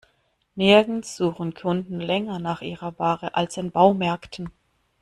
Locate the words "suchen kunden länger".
1.15-2.39